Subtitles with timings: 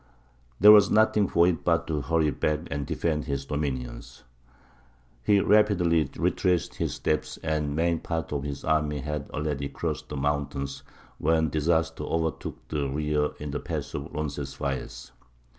[0.59, 4.23] There was nothing for it but to hurry back and defend his dominions.
[5.21, 10.09] He rapidly retraced his steps, and the main part of his army had already crossed
[10.09, 10.81] the mountains
[11.19, 15.11] when disaster overtook the rear in the Pass of Roncesvalles.